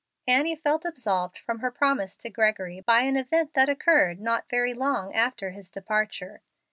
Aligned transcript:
Annie 0.27 0.55
felt 0.55 0.83
absolved 0.83 1.37
from 1.37 1.59
her 1.59 1.69
promise 1.69 2.17
to 2.17 2.29
Gregory 2.31 2.79
by 2.79 3.01
an 3.01 3.15
event 3.15 3.53
that 3.53 3.69
occurred 3.69 4.19
not 4.19 4.49
very 4.49 4.73
long 4.73 5.13
after 5.13 5.51
his 5.51 5.69
departure. 5.69 6.41